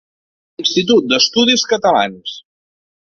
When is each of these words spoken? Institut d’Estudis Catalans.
Institut 0.63 1.09
d’Estudis 1.11 1.67
Catalans. 1.75 2.35